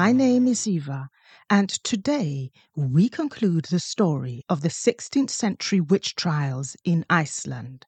[0.00, 1.10] My name is Eva,
[1.50, 7.84] and today we conclude the story of the 16th century witch trials in Iceland.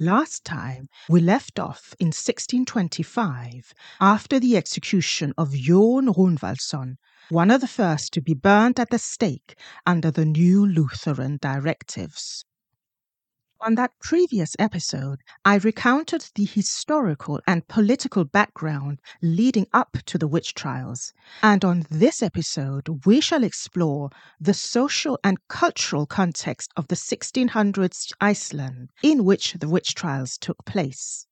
[0.00, 6.96] Last time we left off in 1625 after the execution of Jon Rögnvaldsson,
[7.28, 9.56] one of the first to be burned at the stake
[9.86, 12.44] under the new Lutheran directives.
[13.64, 20.28] On that previous episode, I recounted the historical and political background leading up to the
[20.28, 21.14] witch trials.
[21.42, 28.12] And on this episode, we shall explore the social and cultural context of the 1600s
[28.20, 31.26] Iceland in which the witch trials took place.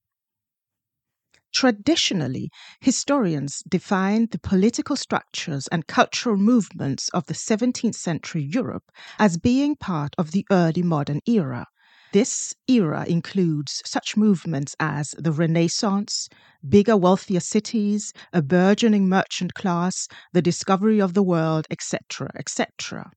[1.53, 9.37] Traditionally, historians define the political structures and cultural movements of the 17th century Europe as
[9.37, 11.67] being part of the early modern era
[12.13, 16.29] this era includes such movements as the Renaissance,
[16.67, 23.11] bigger, wealthier cities, a burgeoning merchant class, the discovery of the world, etc., etc.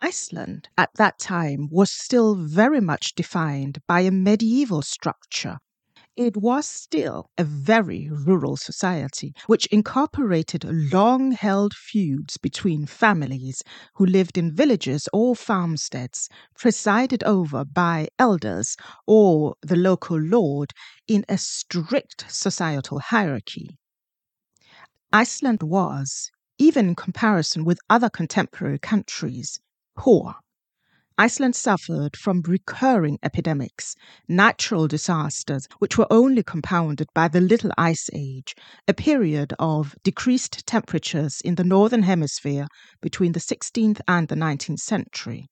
[0.00, 5.58] Iceland at that time was still very much defined by a medieval structure
[6.16, 13.62] it was still a very rural society, which incorporated long held feuds between families
[13.94, 20.72] who lived in villages or farmsteads, presided over by elders or the local lord
[21.08, 23.78] in a strict societal hierarchy.
[25.12, 29.60] Iceland was, even in comparison with other contemporary countries,
[29.96, 30.36] poor
[31.24, 33.94] Iceland suffered from recurring epidemics,
[34.26, 38.56] natural disasters, which were only compounded by the Little Ice Age,
[38.88, 42.66] a period of decreased temperatures in the Northern Hemisphere
[43.00, 45.46] between the 16th and the 19th century.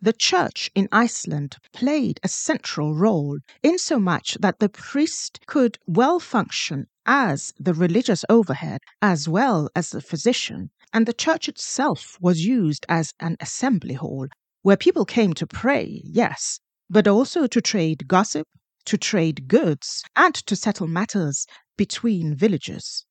[0.00, 6.86] The church in Iceland played a central role insomuch that the priest could well function
[7.10, 12.84] as the religious overhead as well as the physician, and the church itself was used
[12.86, 14.28] as an assembly hall
[14.60, 16.60] where people came to pray, yes,
[16.90, 18.46] but also to trade gossip,
[18.84, 21.46] to trade goods, and to settle matters
[21.78, 23.06] between villages.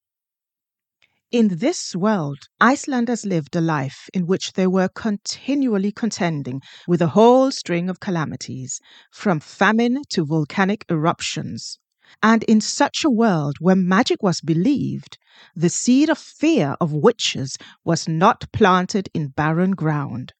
[1.32, 7.10] In this world, Icelanders lived a life in which they were continually contending with a
[7.10, 8.80] whole string of calamities,
[9.12, 11.80] from famine to volcanic eruptions.
[12.24, 15.18] And in such a world where magic was believed,
[15.56, 20.34] the seed of fear of witches was not planted in barren ground.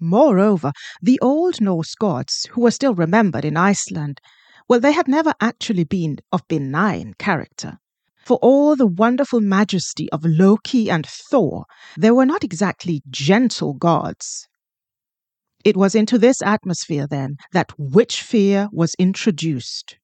[0.00, 4.20] Moreover, the Old Norse gods, who were still remembered in Iceland,
[4.68, 7.78] well, they had never actually been of benign character.
[8.24, 11.66] For all the wonderful majesty of Loki and Thor,
[11.96, 14.48] they were not exactly gentle gods.
[15.64, 19.96] It was into this atmosphere, then, that witch fear was introduced.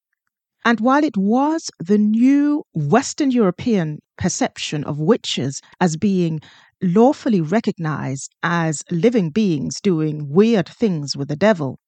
[0.68, 6.40] And while it was the new Western European perception of witches as being
[6.82, 11.78] lawfully recognized as living beings doing weird things with the devil,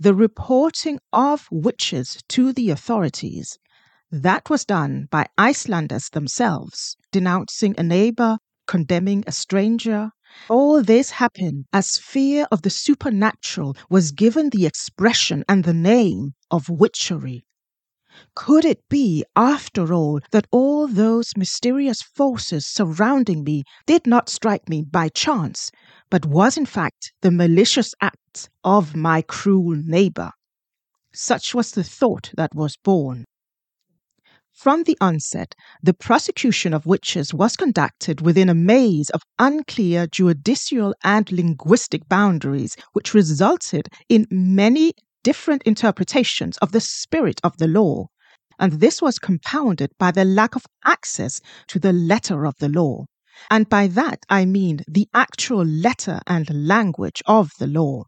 [0.00, 3.60] the reporting of witches to the authorities
[4.10, 10.10] that was done by Icelanders themselves, denouncing a neighbor, condemning a stranger.
[10.48, 16.34] All this happened as fear of the supernatural was given the expression and the name
[16.50, 17.45] of witchery.
[18.34, 24.68] Could it be, after all, that all those mysterious forces surrounding me did not strike
[24.68, 25.70] me by chance,
[26.08, 30.30] but was in fact the malicious acts of my cruel neighbor?
[31.12, 33.26] Such was the thought that was born.
[34.50, 40.94] From the onset, the prosecution of witches was conducted within a maze of unclear judicial
[41.04, 44.94] and linguistic boundaries, which resulted in many
[45.26, 48.06] different interpretations of the spirit of the law.
[48.60, 53.06] And this was compounded by the lack of access to the letter of the law.
[53.50, 58.04] And by that I mean the actual letter and language of the law.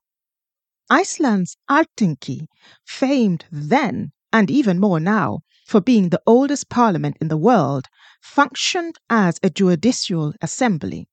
[0.88, 2.46] Iceland's Alþingi,
[2.86, 7.86] famed then and even more now for being the oldest parliament in the world,
[8.22, 11.07] functioned as a judicial assembly.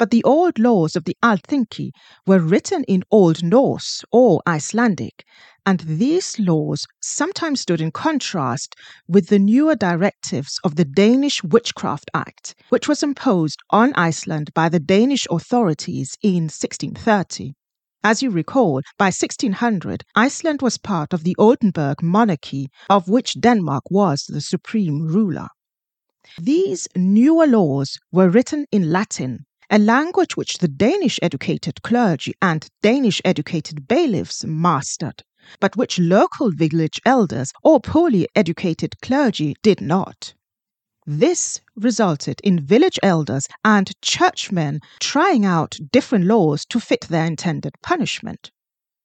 [0.00, 1.90] But the old laws of the Alþingi
[2.26, 5.26] were written in Old Norse or Icelandic,
[5.66, 8.74] and these laws sometimes stood in contrast
[9.06, 14.70] with the newer directives of the Danish Witchcraft Act, which was imposed on Iceland by
[14.70, 17.52] the Danish authorities in 1630.
[18.02, 23.84] As you recall, by 1600, Iceland was part of the Oldenburg monarchy, of which Denmark
[23.90, 25.48] was the supreme ruler.
[26.40, 32.68] These newer laws were written in Latin, a language which the Danish educated clergy and
[32.82, 35.22] Danish educated bailiffs mastered,
[35.60, 40.34] but which local village elders or poorly educated clergy did not.
[41.06, 47.74] This resulted in village elders and churchmen trying out different laws to fit their intended
[47.82, 48.50] punishment.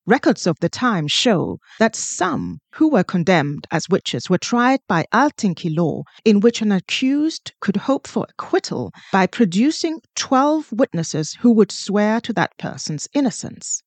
[0.07, 5.06] Records of the time show that some who were condemned as witches were tried by
[5.12, 11.52] Alþingi law, in which an accused could hope for acquittal by producing 12 witnesses who
[11.54, 13.81] would swear to that person's innocence.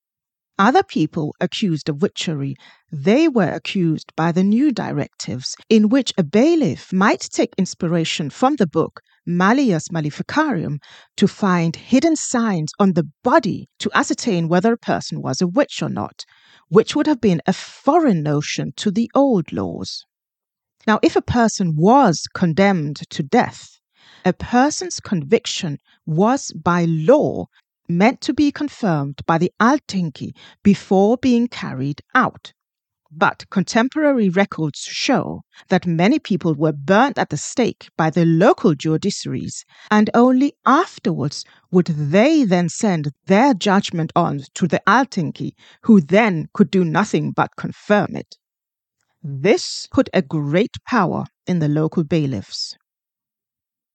[0.58, 2.56] Other people accused of witchery,
[2.90, 8.56] they were accused by the new directives, in which a bailiff might take inspiration from
[8.56, 10.80] the book Malleus Maleficarum
[11.18, 15.82] to find hidden signs on the body to ascertain whether a person was a witch
[15.82, 16.24] or not,
[16.68, 20.06] which would have been a foreign notion to the old laws.
[20.86, 23.78] Now, if a person was condemned to death,
[24.24, 25.76] a person's conviction
[26.06, 27.48] was by law
[27.86, 30.32] meant to be confirmed by the Alþingi
[30.62, 32.54] before being carried out.
[33.10, 38.74] But contemporary records show that many people were burnt at the stake by the local
[38.74, 46.00] judiciaries, and only afterwards would they then send their judgment on to the Alþingi, who
[46.02, 48.36] then could do nothing but confirm it.
[49.22, 52.76] This put a great power in the local bailiffs.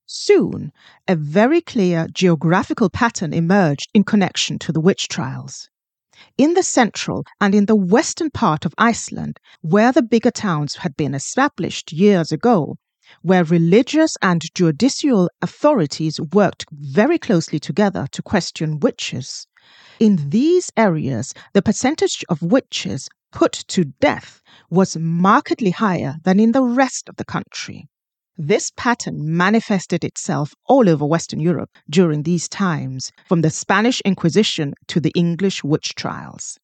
[0.05, 0.71] Soon,
[1.07, 5.69] a very clear geographical pattern emerged in connection to the witch trials.
[6.37, 10.95] In the central and in the western part of Iceland, where the bigger towns had
[10.95, 12.77] been established years ago,
[13.21, 19.47] where religious and judicial authorities worked very closely together to question witches,
[19.99, 26.51] in these areas, the percentage of witches put to death was markedly higher than in
[26.51, 27.87] the rest of the country.
[28.37, 34.73] This pattern manifested itself all over Western Europe during these times, from the Spanish Inquisition
[34.87, 36.57] to the English witch trials.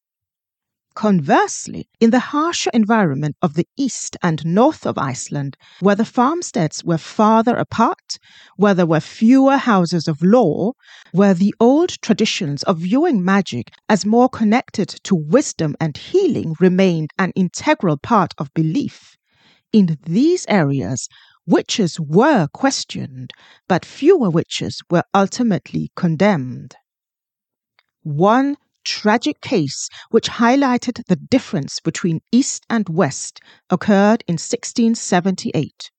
[0.96, 6.82] Conversely, in the harsher environment of the east and north of Iceland, where the farmsteads
[6.82, 8.18] were farther apart,
[8.56, 10.72] where there were fewer houses of law,
[11.12, 17.12] where the old traditions of viewing magic as more connected to wisdom and healing remained
[17.16, 19.16] an integral part of belief,
[19.72, 21.08] in these areas,
[21.46, 23.32] Witches were questioned,
[23.66, 26.76] but fewer witches were ultimately condemned.
[28.02, 35.90] One tragic case which highlighted the difference between East and West occurred in 1678.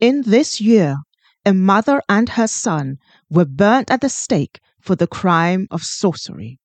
[0.00, 0.96] In this year,
[1.44, 6.58] a mother and her son were burnt at the stake for the crime of sorcery.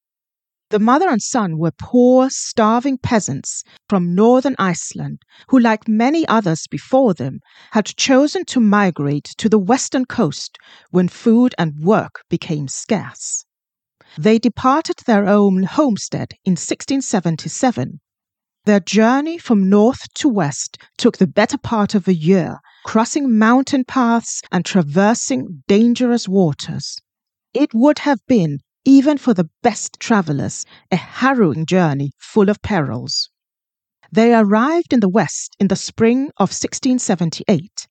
[0.69, 6.68] The mother and son were poor, starving peasants from northern Iceland who, like many others
[6.68, 7.40] before them,
[7.72, 10.58] had chosen to migrate to the western coast
[10.92, 13.46] when food and work became scarce.
[14.18, 18.02] They departed their own homestead in 1677.
[18.66, 23.86] Their journey from north to west took the better part of a year, crossing mountain
[23.86, 26.98] paths and traversing dangerous waters.
[27.54, 33.30] It would have been even for the best travellers, a harrowing journey full of perils.
[34.13, 37.86] They arrived in the West in the spring of 1678.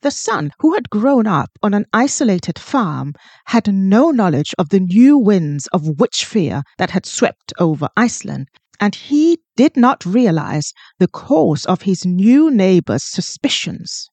[0.00, 3.12] The son, who had grown up on an isolated farm,
[3.48, 8.48] had no knowledge of the new winds of witch fear that had swept over Iceland,
[8.80, 14.08] and he did not realize the cause of his new neighbors' suspicions.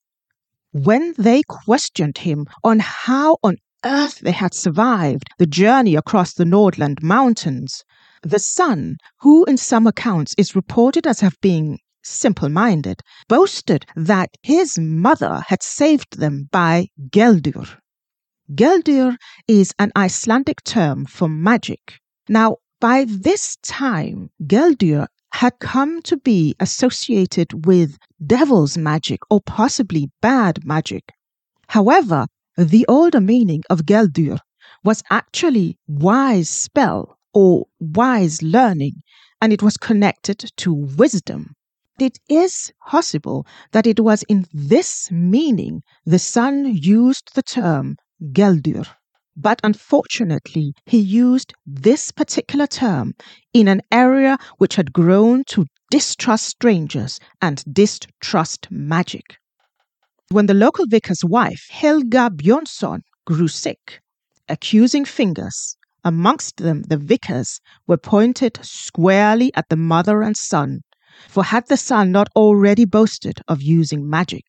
[0.72, 6.44] When they questioned him on how on earth they had survived the journey across the
[6.44, 7.84] Nordland mountains.
[8.22, 14.30] The son, who in some accounts is reported as having been simple minded, boasted that
[14.42, 17.78] his mother had saved them by Galdur.
[18.54, 19.16] Galdur
[19.46, 22.00] is an Icelandic term for magic.
[22.28, 30.10] Now, by this time, Galdur had come to be associated with devil's magic or possibly
[30.22, 31.12] bad magic.
[31.68, 32.26] However,
[32.58, 34.40] the older meaning of Galdur
[34.82, 39.00] was actually wise spell or wise learning,
[39.40, 41.54] and it was connected to wisdom.
[42.00, 47.96] It is possible that it was in this meaning the son used the term
[48.32, 48.86] Galdur.
[49.36, 53.14] But unfortunately, he used this particular term
[53.54, 59.37] in an area which had grown to distrust strangers and distrust magic.
[60.30, 64.02] When the local vicar's wife, Helga Björnsson, grew sick,
[64.46, 70.82] accusing fingers, amongst them the vicar's, were pointed squarely at the mother and son,
[71.28, 74.44] for had the son not already boasted of using magic?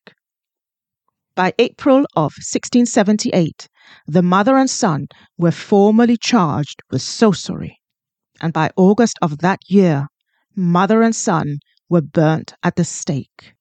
[1.34, 3.66] By April of 1678,
[4.06, 5.06] the mother and son
[5.38, 7.80] were formally charged with sorcery,
[8.38, 10.08] and by August of that year,
[10.54, 13.54] mother and son were burnt at the stake.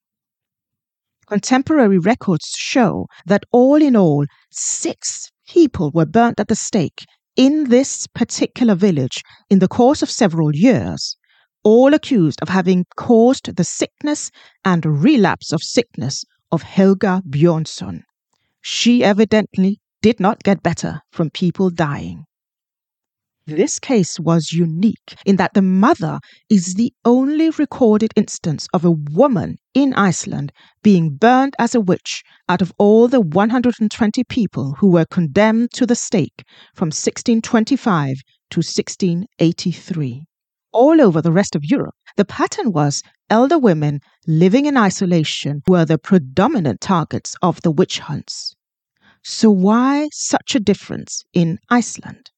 [1.30, 7.06] Contemporary records show that all in all, six people were burnt at the stake
[7.36, 11.16] in this particular village in the course of several years,
[11.64, 14.32] all accused of having caused the sickness
[14.66, 18.02] and relapse of sickness of Helga Bjornsson.
[18.62, 22.26] She evidently did not get better from people dying.
[23.50, 26.20] This case was unique in that the mother
[26.52, 30.52] is the only recorded instance of a woman in Iceland
[30.84, 35.88] being burned as a witch out of all the 120 people who were condemned to
[35.88, 36.44] the stake
[36.76, 38.18] from 1625
[38.52, 40.26] to 1683.
[40.72, 43.02] All over the rest of Europe, the pattern was
[43.32, 48.54] elder women living in isolation were the predominant targets of the witch hunts.
[49.24, 52.30] So, why such a difference in Iceland?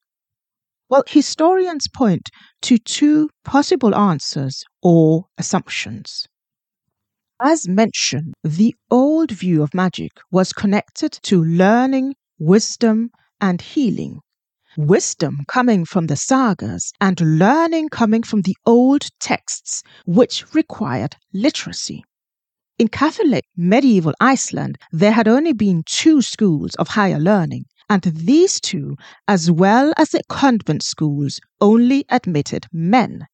[0.91, 2.29] Well, historians point
[2.63, 6.27] to two possible answers or assumptions.
[7.39, 14.19] As mentioned, the old view of magic was connected to learning, wisdom, and healing.
[14.75, 22.03] Wisdom coming from the sagas and learning coming from the old texts, which required literacy.
[22.77, 28.61] In Catholic medieval Iceland, there had only been two schools of higher learning and these
[28.61, 28.95] two,
[29.27, 33.27] as well as the convent schools, only admitted men,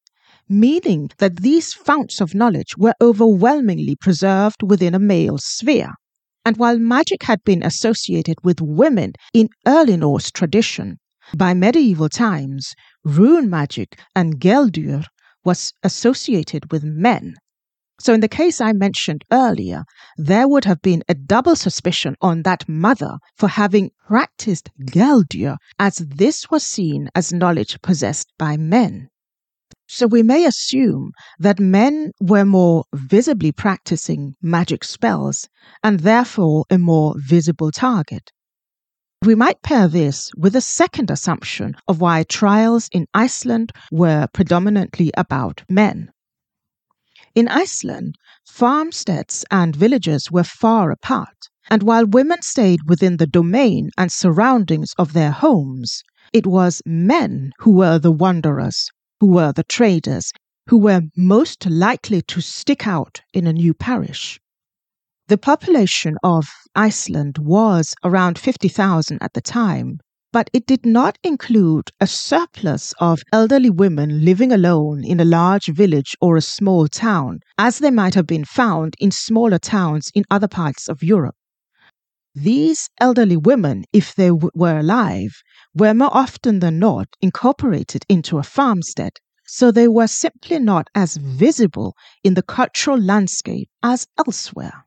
[0.50, 5.94] meaning that these founts of knowledge were overwhelmingly preserved within a male sphere.
[6.44, 10.98] And while magic had been associated with women in early Norse tradition,
[11.36, 12.74] by medieval times,
[13.04, 15.06] rune magic and galdur
[15.46, 17.36] was associated with men.
[18.00, 19.84] So, in the case I mentioned earlier,
[20.18, 25.98] there would have been a double suspicion on that mother for having practiced Galdur, as
[25.98, 29.10] this was seen as knowledge possessed by men.
[29.88, 35.50] So, we may assume that men were more visibly practicing magic spells
[35.84, 38.32] and therefore a more visible target.
[39.26, 45.12] We might pair this with a second assumption of why trials in Iceland were predominantly
[45.18, 46.12] about men.
[47.38, 48.16] In Iceland,
[48.48, 54.96] farmsteads and villages were far apart, and while women stayed within the domain and surroundings
[54.98, 56.02] of their homes,
[56.34, 58.90] it was men who were the wanderers,
[59.20, 60.34] who were the traders,
[60.70, 64.40] who were most likely to stick out in a new parish.
[65.28, 70.00] The population of Iceland was around 50,000 at the time,
[70.38, 75.66] but it did not include a surplus of elderly women living alone in a large
[75.66, 80.24] village or a small town, as they might have been found in smaller towns in
[80.30, 81.36] other parts of Europe.
[82.36, 85.42] These elderly women, if they w- were alive,
[85.74, 89.14] were more often than not incorporated into a farmstead,
[89.48, 94.87] so they were simply not as visible in the cultural landscape as elsewhere.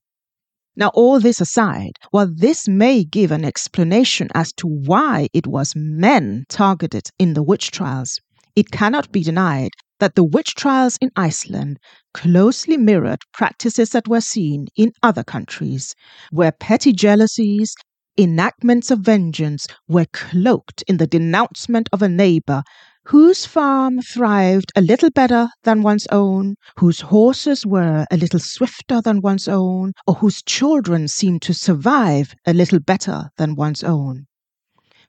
[0.80, 5.74] Now, all this aside, while this may give an explanation as to why it was
[5.76, 8.18] men targeted in the witch trials,
[8.56, 11.78] it cannot be denied that the witch trials in Iceland
[12.14, 15.94] closely mirrored practices that were seen in other countries,
[16.30, 17.74] where petty jealousies,
[18.16, 22.62] enactments of vengeance were cloaked in the denouncement of a neighbor
[23.06, 29.00] whose farm thrived a little better than one's own, whose horses were a little swifter
[29.00, 34.26] than one's own, or whose children seemed to survive a little better than one's own.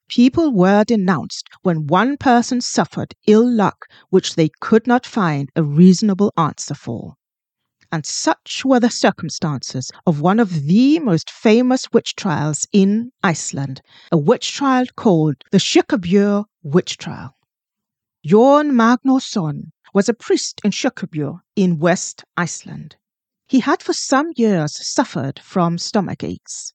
[0.09, 5.63] People were denounced when one person suffered ill luck which they could not find a
[5.63, 7.13] reasonable answer for.
[7.91, 13.81] And such were the circumstances of one of the most famous witch trials in Iceland,
[14.11, 17.35] a witch trial called the Sjokkabjör witch trial.
[18.23, 22.95] Jorn Magnusson was a priest in Sjokkabjör in West Iceland.
[23.47, 26.71] He had for some years suffered from stomach aches.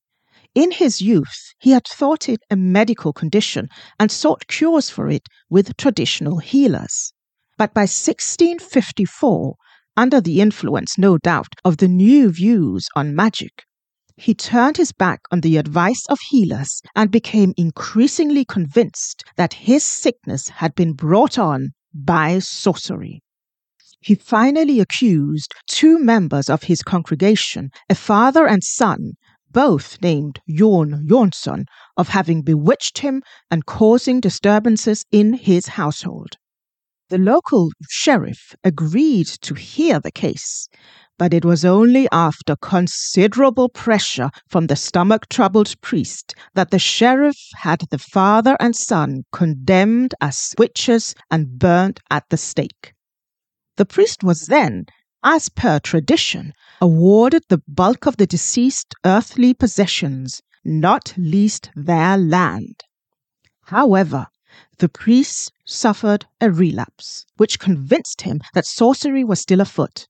[0.56, 3.68] In his youth, he had thought it a medical condition
[4.00, 7.12] and sought cures for it with traditional healers.
[7.56, 9.54] But by 1654,
[9.96, 13.65] under the influence, no doubt, of the new views on magic,
[14.16, 19.84] he turned his back on the advice of healers and became increasingly convinced that his
[19.84, 23.22] sickness had been brought on by sorcery.
[24.00, 29.12] He finally accused two members of his congregation, a father and son,
[29.50, 31.64] both named Jorn Jonsson,
[31.96, 36.36] of having bewitched him and causing disturbances in his household.
[37.08, 40.68] The local sheriff agreed to hear the case,
[41.18, 47.38] but it was only after considerable pressure from the stomach troubled priest that the sheriff
[47.56, 52.92] had the father and son condemned as witches and burnt at the stake.
[53.76, 54.86] The priest was then,
[55.22, 62.82] as per tradition, awarded the bulk of the deceased earthly possessions, not least their land.
[63.64, 64.26] However,
[64.78, 70.06] the priest suffered a relapse, which convinced him that sorcery was still afoot.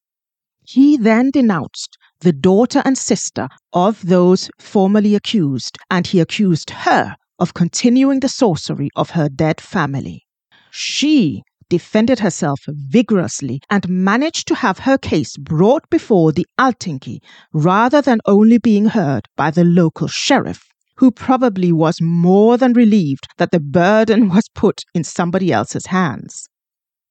[0.69, 7.15] He then denounced the daughter and sister of those formerly accused, and he accused her
[7.39, 10.25] of continuing the sorcery of her dead family.
[10.73, 17.21] She defended herself vigorously and managed to have her case brought before the Alþingi
[17.53, 20.65] rather than only being heard by the local sheriff,
[20.97, 26.49] who probably was more than relieved that the burden was put in somebody else's hands.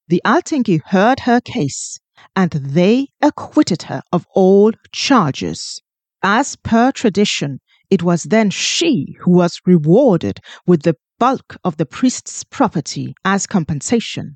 [0.09, 1.99] The Alþingi heard her case
[2.35, 5.81] and they acquitted her of all charges.
[6.23, 11.85] As per tradition, it was then she who was rewarded with the bulk of the
[11.85, 14.35] priest's property as compensation,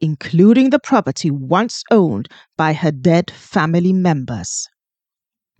[0.00, 4.68] including the property once owned by her dead family members.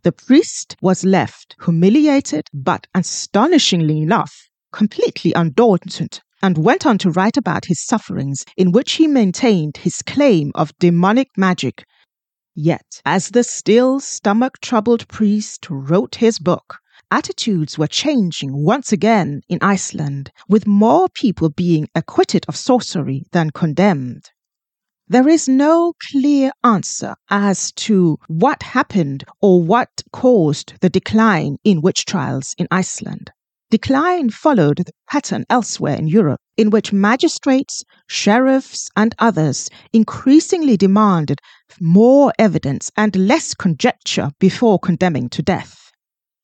[0.02, 7.36] The priest was left humiliated, but astonishingly enough, completely undaunted, and went on to write
[7.36, 11.84] about his sufferings, in which he maintained his claim of demonic magic.
[12.54, 16.78] Yet, as the still stomach troubled priest wrote his book,
[17.10, 23.50] attitudes were changing once again in Iceland, with more people being acquitted of sorcery than
[23.50, 24.30] condemned.
[25.08, 31.80] There is no clear answer as to what happened or what caused the decline in
[31.80, 33.32] witch trials in Iceland.
[33.70, 41.38] Decline followed the pattern elsewhere in Europe, in which magistrates, sheriffs, and others increasingly demanded
[41.80, 45.79] more evidence and less conjecture before condemning to death.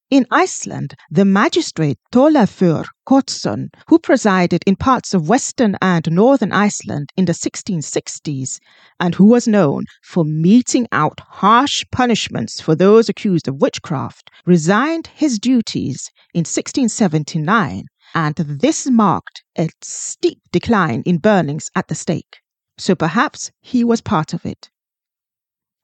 [0.08, 7.10] In Iceland, the magistrate Thorleifur Kortsson, who presided in parts of western and northern Iceland
[7.16, 8.60] in the 1660s,
[9.00, 15.08] and who was known for meting out harsh punishments for those accused of witchcraft, resigned
[15.08, 17.82] his duties in 1679,
[18.14, 22.38] and this marked a steep decline in burnings at the stake.
[22.78, 24.70] So perhaps he was part of it.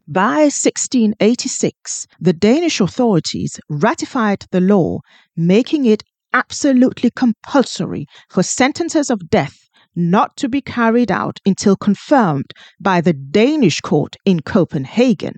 [0.09, 5.01] By 1686, the Danish authorities ratified the law,
[5.37, 12.51] making it absolutely compulsory for sentences of death not to be carried out until confirmed
[12.81, 15.35] by the Danish court in Copenhagen.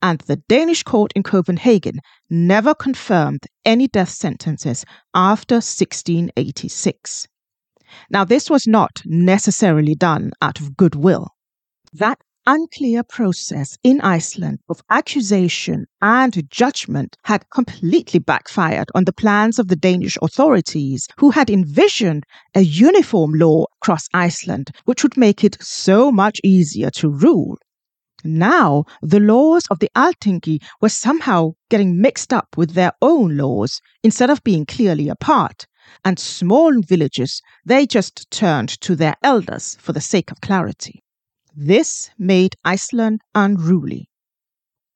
[0.00, 1.98] And the Danish court in Copenhagen
[2.30, 7.28] never confirmed any death sentences after 1686.
[8.10, 11.28] Now, this was not necessarily done out of goodwill.
[11.92, 19.58] That unclear process in Iceland of accusation and judgment had completely backfired on the plans
[19.58, 22.24] of the Danish authorities, who had envisioned
[22.54, 27.58] a uniform law across Iceland, which would make it so much easier to rule.
[28.24, 33.80] Now, the laws of the Alþingi were somehow getting mixed up with their own laws
[34.02, 35.66] instead of being clearly apart.
[36.04, 41.02] And small villages, they just turned to their elders for the sake of clarity.
[41.54, 44.08] This made Iceland unruly.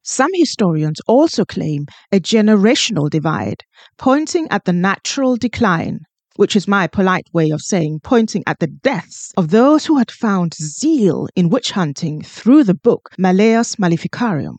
[0.02, 3.64] Some historians also claim a generational divide,
[3.98, 6.00] pointing at the natural decline,
[6.36, 10.10] which is my polite way of saying pointing at the deaths of those who had
[10.10, 14.58] found zeal in witch hunting through the book Malleus Maleficarum.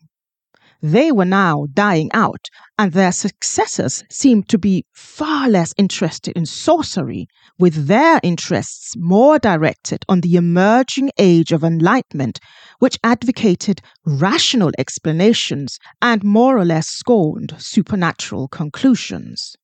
[0.80, 2.46] They were now dying out,
[2.78, 7.26] and their successors seemed to be far less interested in sorcery,
[7.58, 12.38] with their interests more directed on the emerging age of enlightenment,
[12.78, 19.56] which advocated rational explanations and more or less scorned supernatural conclusions.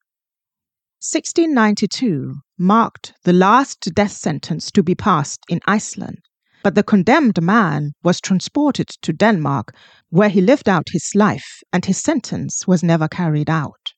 [0.98, 6.18] 1692 marked the last death sentence to be passed in Iceland.
[6.64, 9.76] But the condemned man was transported to Denmark,
[10.08, 13.92] where he lived out his life, and his sentence was never carried out.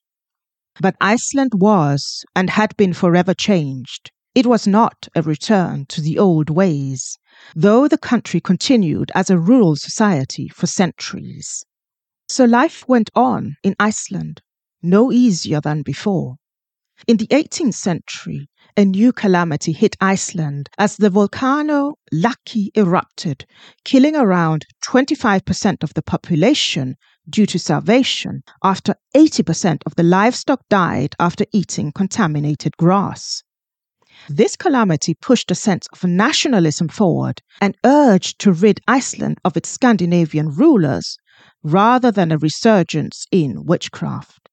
[0.81, 4.11] But Iceland was and had been forever changed.
[4.35, 7.17] It was not a return to the old ways,
[7.55, 11.63] though the country continued as a rural society for centuries.
[12.27, 14.41] So life went on in Iceland,
[14.83, 16.35] no easier than before.
[17.05, 23.45] In the 18th century, a new calamity hit Iceland as the volcano Laki erupted,
[23.83, 26.95] killing around 25% of the population
[27.29, 33.43] due to starvation after 80% of the livestock died after eating contaminated grass.
[34.27, 39.69] This calamity pushed a sense of nationalism forward and urged to rid Iceland of its
[39.69, 41.17] Scandinavian rulers
[41.61, 44.46] rather than a resurgence in witchcraft.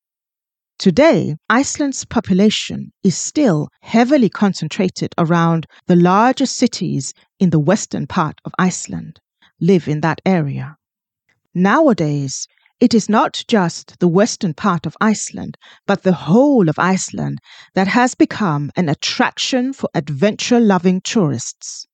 [0.78, 8.40] Today, Iceland's population is still heavily concentrated around the largest cities in the western part
[8.44, 9.20] of Iceland,
[9.60, 10.76] live in that area.
[11.54, 12.48] Nowadays,
[12.80, 15.56] it is not just the western part of Iceland,
[15.86, 17.38] but the whole of Iceland
[17.74, 21.86] that has become an attraction for adventure loving tourists.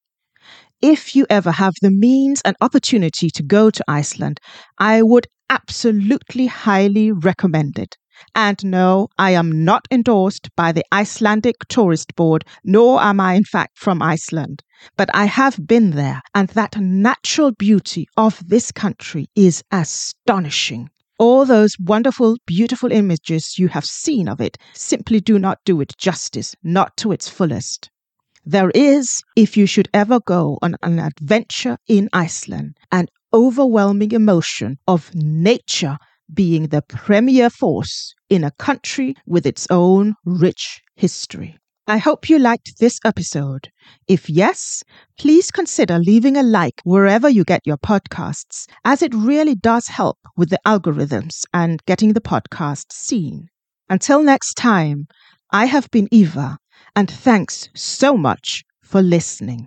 [0.80, 4.40] If you ever have the means and opportunity to go to Iceland,
[4.78, 7.98] I would absolutely highly recommend it.
[8.34, 13.44] And no, I am not endorsed by the Icelandic Tourist Board, nor am I, in
[13.44, 14.62] fact, from Iceland.
[14.96, 20.90] But I have been there, and that natural beauty of this country is astonishing.
[21.18, 25.94] All those wonderful, beautiful images you have seen of it simply do not do it
[25.98, 27.90] justice, not to its fullest.
[28.46, 34.78] There is, if you should ever go on an adventure in Iceland, an overwhelming emotion
[34.88, 35.98] of nature
[36.34, 41.58] being the premier force in a country with its own rich history.
[41.86, 43.70] I hope you liked this episode.
[44.06, 44.84] If yes,
[45.18, 50.18] please consider leaving a like wherever you get your podcasts, as it really does help
[50.36, 53.48] with the algorithms and getting the podcast seen.
[53.88, 55.08] Until next time,
[55.50, 56.58] I have been Eva,
[56.94, 59.66] and thanks so much for listening.